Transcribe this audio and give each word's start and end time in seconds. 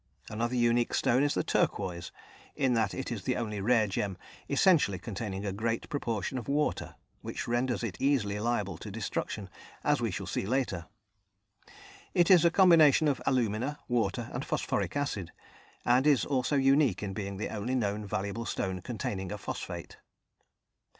Another 0.31 0.55
unique 0.55 0.95
stone 0.95 1.21
is 1.21 1.35
the 1.35 1.43
turquoise, 1.43 2.11
in 2.55 2.73
that 2.73 2.91
it 2.95 3.11
is 3.11 3.21
the 3.21 3.35
only 3.35 3.61
rare 3.61 3.85
gem 3.85 4.17
essentially 4.49 4.97
containing 4.97 5.45
a 5.45 5.51
great 5.53 5.87
proportion 5.89 6.39
of 6.39 6.47
water, 6.47 6.95
which 7.21 7.47
renders 7.47 7.83
it 7.83 8.01
easily 8.01 8.39
liable 8.39 8.79
to 8.79 8.89
destruction, 8.89 9.47
as 9.83 10.01
we 10.01 10.09
shall 10.09 10.25
see 10.25 10.47
later. 10.47 10.87
It 12.15 12.31
is 12.31 12.43
a 12.43 12.49
combination 12.49 13.07
of 13.07 13.21
alumina, 13.27 13.77
water, 13.87 14.31
and 14.33 14.43
phosphoric 14.43 14.97
acid, 14.97 15.31
and 15.85 16.07
is 16.07 16.25
also 16.25 16.55
unique 16.55 17.03
in 17.03 17.13
being 17.13 17.37
the 17.37 17.49
only 17.49 17.75
known 17.75 18.03
valuable 18.03 18.47
stone 18.47 18.81
containing 18.81 19.31
a 19.31 19.37
phosphate. 19.37 19.97